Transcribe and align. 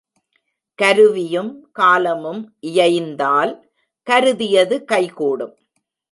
கருவியும் 0.79 1.51
காலமும் 1.71 2.41
இயைந்தால் 2.59 3.69
கருதியது 4.07 4.83
கைகூடும். 4.83 5.53